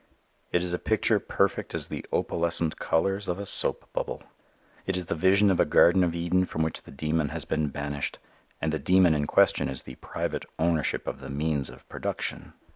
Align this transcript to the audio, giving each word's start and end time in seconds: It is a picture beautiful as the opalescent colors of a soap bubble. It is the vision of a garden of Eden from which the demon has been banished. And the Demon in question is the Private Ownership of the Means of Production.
It 0.51 0.63
is 0.63 0.73
a 0.73 0.79
picture 0.79 1.19
beautiful 1.19 1.63
as 1.75 1.87
the 1.87 2.03
opalescent 2.11 2.79
colors 2.79 3.27
of 3.27 3.37
a 3.37 3.45
soap 3.45 3.87
bubble. 3.93 4.23
It 4.87 4.97
is 4.97 5.05
the 5.05 5.13
vision 5.13 5.51
of 5.51 5.59
a 5.59 5.63
garden 5.63 6.03
of 6.03 6.15
Eden 6.15 6.45
from 6.47 6.63
which 6.63 6.81
the 6.81 6.89
demon 6.89 7.29
has 7.29 7.45
been 7.45 7.67
banished. 7.67 8.17
And 8.59 8.73
the 8.73 8.79
Demon 8.79 9.13
in 9.13 9.27
question 9.27 9.69
is 9.69 9.83
the 9.83 9.97
Private 10.01 10.47
Ownership 10.57 11.05
of 11.07 11.19
the 11.19 11.29
Means 11.29 11.69
of 11.69 11.87
Production. 11.87 12.53